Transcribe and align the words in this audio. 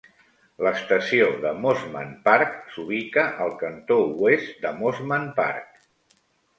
L'estació 0.67 1.27
de 1.43 1.51
Mosman 1.65 2.15
Park 2.29 2.57
s'ubica 2.73 3.29
al 3.47 3.55
cantó 3.63 4.01
oest 4.27 4.61
de 4.67 4.77
Mosman 4.83 5.33
Park. 5.41 5.75